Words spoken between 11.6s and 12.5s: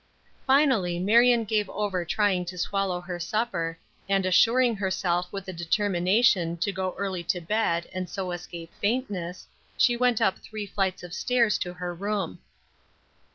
her room.